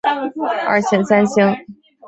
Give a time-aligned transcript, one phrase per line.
[0.67, 1.55] 二线三星。